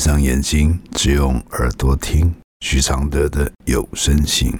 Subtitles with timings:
[0.00, 4.50] 闭上眼睛，只用耳朵听许常德的有声信。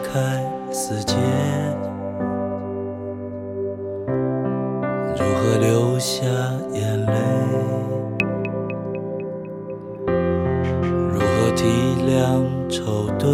[0.00, 0.42] 开
[0.72, 1.14] 死结？
[5.16, 6.24] 如何流下
[6.72, 7.12] 眼泪？
[11.12, 11.64] 如何体
[12.06, 13.28] 谅愁对？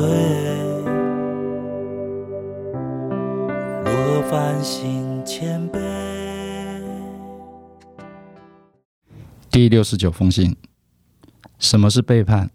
[3.85, 5.79] 如何反省谦卑？
[9.51, 10.57] 第六十九封信：
[11.59, 12.51] 什么是背叛？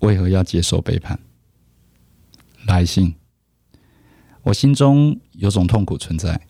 [0.00, 1.18] 为何要接受背叛？
[2.74, 3.14] 来信：
[4.42, 6.40] 我心中有种痛苦存在。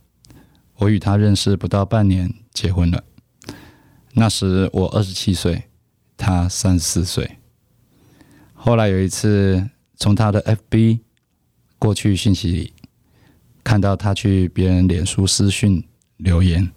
[0.76, 3.04] 我与他认识不到半年，结婚了。
[4.14, 5.64] 那时我二十七岁，
[6.16, 7.38] 他三十四岁。
[8.54, 11.00] 后来有一次，从他的 FB
[11.78, 12.72] 过去讯息里，
[13.62, 15.84] 看到他去别人脸书私讯
[16.16, 16.72] 留言，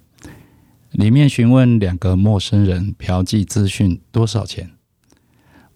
[0.92, 4.72] 里面询问两个陌生人嫖妓资讯多少钱。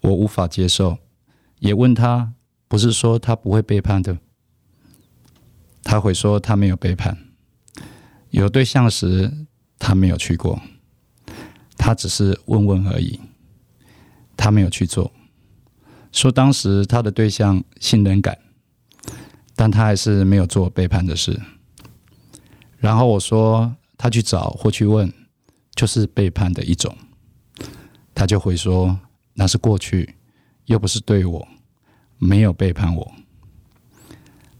[0.02, 0.98] 我无法接受，
[1.60, 2.34] 也问他，
[2.72, 4.18] 不是说他不会背叛的？
[5.84, 7.18] 他会说他没有背叛，
[8.30, 9.46] 有对象时
[9.78, 10.62] 他没有去过，
[11.76, 13.20] 他只是问问而已，
[14.38, 15.12] 他没有去做。
[16.14, 18.38] 说当时他的对象信任感，
[19.54, 21.38] 但他还是没有做背叛的事。
[22.78, 25.12] 然后我说他去找或去问，
[25.76, 26.96] 就是背叛的一种，
[28.16, 28.98] 他就会说。
[29.34, 30.16] 那是过去，
[30.66, 31.48] 又不是对我，
[32.24, 33.12] 没有背叛我。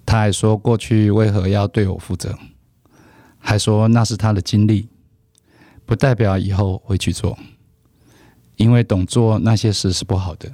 [0.04, 2.38] 他还说过去为何要对我负责，
[3.38, 4.90] 还说那是他的经历，
[5.86, 7.38] 不代表以后会去做，
[8.56, 10.52] 因为懂做那些事是不好的，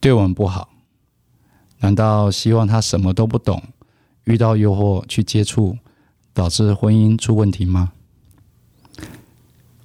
[0.00, 0.70] 对我们不好。
[1.80, 3.62] 难道希望他什么都不懂，
[4.24, 5.76] 遇到诱惑去接触，
[6.32, 7.92] 导致婚姻出问题吗？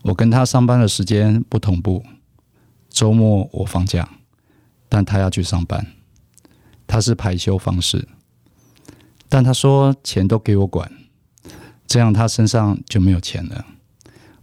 [0.03, 2.03] 我跟他上班的时间不同步。
[2.89, 4.09] 周末我放假，
[4.87, 5.85] 但他要去上班。
[6.87, 8.07] 他是排休方式，
[9.29, 10.89] 但他说钱都给我管，
[11.85, 13.65] 这样他身上就没有钱了，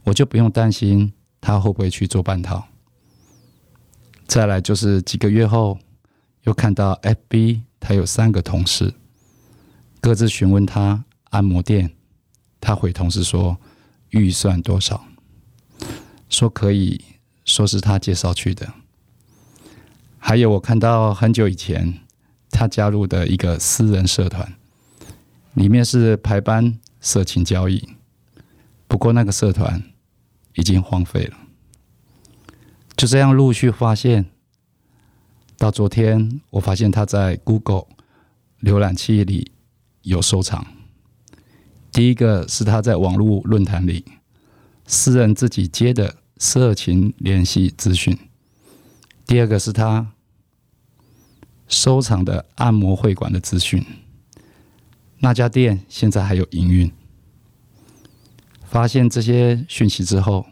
[0.04, 2.68] 我就不用担心他会不会去做半套。
[4.26, 5.78] 再来就是几个月后，
[6.42, 8.94] 又看到 FB 他有三个同事，
[10.00, 11.90] 各自询问他按摩店，
[12.60, 13.56] 他回同事说
[14.10, 15.04] 预算多少，
[16.28, 17.02] 说可以。
[17.46, 18.72] 说是他介绍去的，
[20.18, 22.00] 还有我看到很久以前
[22.54, 24.54] 他加入的一个私人社团，
[25.54, 27.88] 里面是排班色情交易，
[28.86, 29.82] 不过那个社团
[30.54, 31.36] 已经荒废了。
[32.96, 34.26] 就这样陆续发现，
[35.58, 37.86] 到昨天我发现他在 Google
[38.62, 39.50] 浏览器里
[40.02, 40.64] 有收藏。
[41.90, 44.04] 第一个是他在网络论坛里
[44.86, 46.14] 私人自己接的。
[46.36, 48.18] 色情联系资讯。
[49.24, 50.13] 第二个是他
[51.74, 53.84] 收藏的按摩会馆的资讯，
[55.18, 56.90] 那家店现在还有营运。
[58.62, 60.46] 发现这些讯息之后，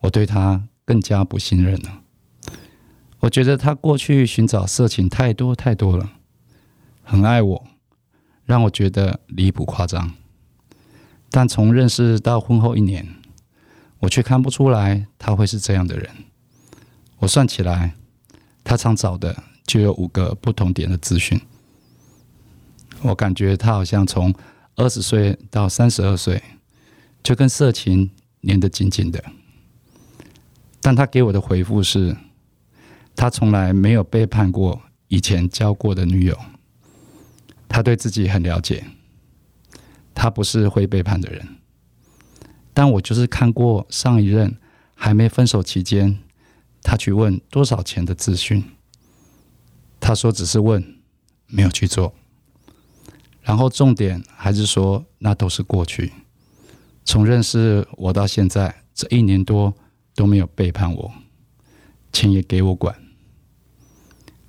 [0.00, 2.00] 我对他更加不信任了。
[3.20, 6.10] 我觉得他过去寻找色情太多太多了，
[7.02, 7.66] 很爱我，
[8.44, 10.14] 让我觉得离谱夸张。
[11.30, 13.06] 但从认识到婚后一年。
[14.00, 16.08] 我却看不出来他会是这样的人。
[17.18, 17.92] 我算起来，
[18.64, 21.40] 他常找的就有五个不同点的资讯。
[23.02, 24.34] 我感觉他好像从
[24.74, 26.42] 二十岁到三十二岁，
[27.22, 28.10] 就跟色情
[28.42, 29.22] 粘得紧紧的。
[30.80, 32.16] 但他给我的回复是，
[33.14, 36.36] 他从来没有背叛过以前交过的女友。
[37.68, 38.84] 他对自己很了解，
[40.12, 41.46] 他不是会背叛的人。
[42.74, 44.56] 但我就是看过上一任
[44.96, 46.18] 还没分手期间，
[46.82, 48.64] 他去问多少钱的资讯，
[50.00, 50.82] 他说只是问，
[51.46, 52.12] 没有去做。
[53.42, 56.12] 然后重点还是说那都是过去，
[57.04, 59.74] 从认识我到现在这一年多
[60.14, 61.12] 都没有背叛我，
[62.12, 62.94] 钱也给我管。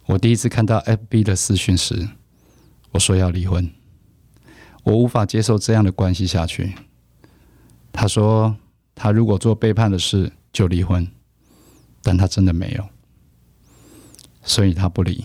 [0.05, 2.09] 我第一次看到 FB 的私讯时，
[2.91, 3.71] 我说要离婚，
[4.83, 6.73] 我无法接受这样的关系下去。
[7.93, 8.55] 他说
[8.95, 11.07] ：“他如果做背叛的事，就离婚。
[12.03, 12.89] 但他真的没有，
[14.41, 15.23] 所以他不离。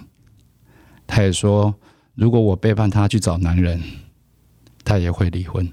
[1.06, 1.74] 他也说，
[2.14, 3.82] 如果我背叛他去找男人，
[4.84, 5.72] 他也会离婚，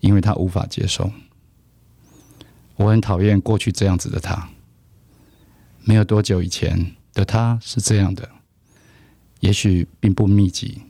[0.00, 1.10] 因为他无法接受。
[2.76, 4.48] 我很讨厌过去这样子的他。
[5.84, 8.28] 没有多久以前的他是这样的，
[9.40, 10.82] 也许并不密集，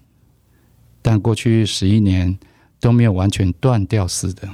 [1.00, 2.38] 但过去十一年
[2.78, 4.48] 都没有完全断掉似的。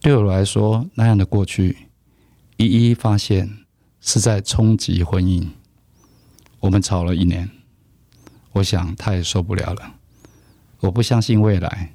[0.00, 1.88] 对我来说，那样的过去
[2.56, 3.58] 一一发现
[4.00, 5.48] 是在冲击婚姻。
[6.64, 7.50] 我们吵了一年，
[8.52, 9.96] 我想他也受不了了。
[10.80, 11.94] 我不相信未来，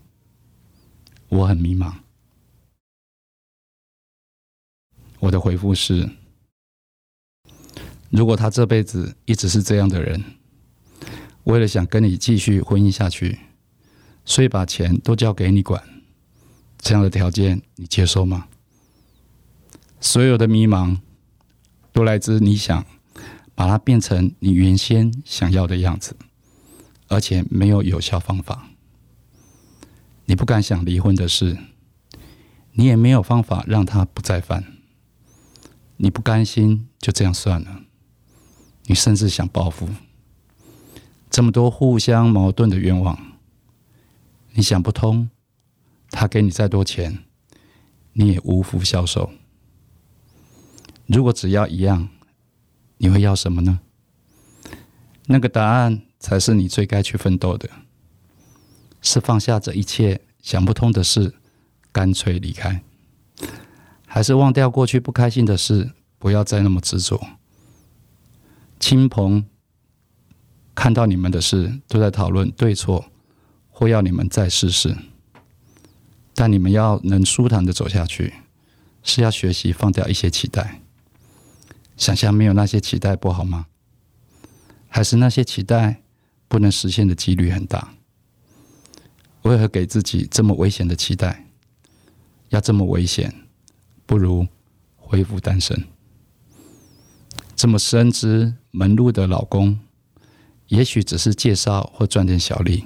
[1.28, 1.92] 我很迷茫。
[5.18, 6.08] 我的回复是。
[8.12, 10.24] 如果他这辈子一直是这样的人，
[11.46, 13.40] 为了想跟你继续婚姻下去，
[14.24, 15.84] 所以把钱都交给你管，
[16.78, 18.48] 这样的条件你接受吗？
[20.00, 21.00] 所有的迷茫
[21.92, 22.86] 都来自你想
[23.60, 26.16] 把它变成你原先想要的样子，
[27.10, 28.70] 而且没有有效方法。
[30.28, 31.58] 你不敢想离婚的事，
[32.72, 34.64] 你也没有方法让他不再犯。
[35.98, 37.82] 你不甘心，就这样算了。
[38.86, 39.90] 你甚至想报复，
[41.30, 43.20] 这么多互相矛盾的愿望，
[44.54, 45.30] 你想不通。
[46.12, 47.26] 他给你再多钱，
[48.14, 49.30] 你也无福消受。
[51.08, 52.08] 如果只要一样，
[53.00, 53.80] 你会要什么呢？
[55.26, 57.70] 那个答案才是你最该去奋斗的，
[59.02, 61.36] 是放下这一切想不通的事，
[61.92, 62.84] 干脆离开，
[64.06, 67.22] 还是忘掉过去不开心的事，不要再那么执着。
[68.80, 69.46] 亲朋
[70.76, 73.12] 看到你们的事，都在讨论对错，
[73.70, 74.98] 或要你们再试试。
[76.34, 78.34] 但你们要能舒坦的走下去，
[79.04, 80.82] 是要学习放掉一些期待。
[82.00, 83.68] 想象没有那些期待不好吗？
[84.88, 86.02] 还是那些期待
[86.48, 87.94] 不能实现的几率很大？
[89.42, 91.46] 为何给自己这么危险的期待？
[92.48, 93.32] 要这么危险，
[94.06, 94.48] 不如
[94.96, 95.86] 恢复单身。
[97.54, 99.78] 这么深知门路的老公，
[100.68, 102.86] 也许只是介绍或赚点小利，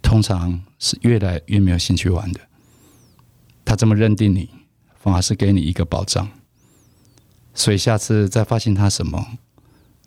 [0.00, 2.40] 通常是越来越没有兴趣玩的。
[3.62, 4.48] 他这么认定你，
[4.94, 6.28] 反而是给你一个保障。
[7.56, 9.38] 所以下次再发现他什么，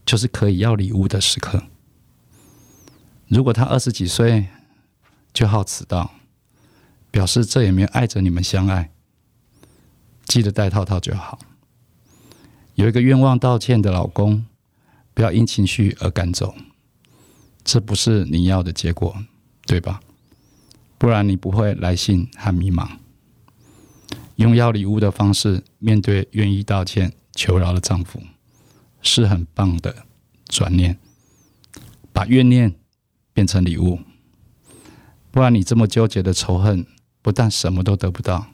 [0.06, 1.64] 就是可以要礼物的时刻。
[3.28, 4.48] 如果他二十几岁
[5.34, 6.12] 就好迟到，
[7.10, 8.92] 表示这也没有爱着你们相爱，
[10.26, 11.40] 记得带套套就好。
[12.76, 14.46] 有一个愿望道歉的老公，
[15.16, 16.56] 不要因情绪而赶走，
[17.64, 19.18] 这不是你要的结果，
[19.66, 20.00] 对吧？
[21.00, 22.88] 不然你不会来信和迷茫。
[24.36, 28.22] 用要礼物的方式面对愿意道歉求饶的丈夫，
[29.02, 30.06] 是很棒的
[30.50, 31.00] 转念，
[32.12, 32.76] 把怨念
[33.32, 34.00] 变成礼物。
[35.32, 36.86] 不然你这么纠结的仇恨，
[37.22, 38.48] 不但什么都得不到，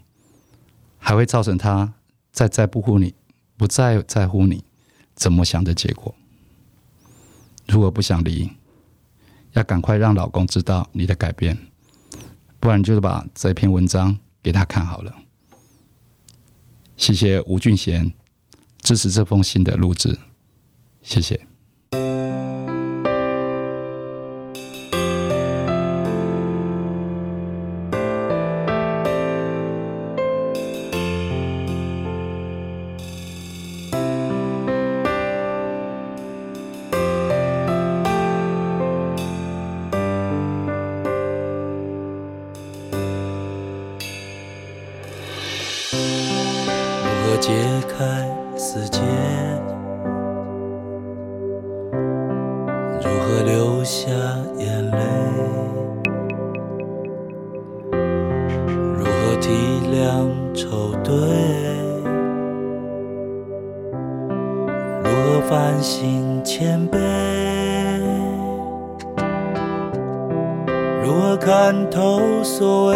[1.00, 1.96] 还会造成他
[2.32, 3.16] 再再不顾你。
[3.58, 4.66] 不再在乎你
[5.16, 6.14] 怎么想的结果。
[7.68, 8.52] 如果不想离，
[9.54, 11.58] 要赶快让老公知道你的改变，
[12.60, 15.16] 不然就是把这篇文章给他看好了。
[16.98, 18.14] 谢谢吴俊贤
[18.86, 20.20] 支持这封信的录制，
[21.02, 21.48] 谢谢。
[47.02, 47.52] 如何解
[47.90, 49.02] 开死结，
[53.02, 54.10] 如何流下
[54.58, 54.98] 眼泪？
[58.98, 59.52] 如何体
[59.92, 61.14] 谅愁对？
[65.04, 66.98] 如何反省谦卑？
[71.04, 72.96] 如何看透所谓？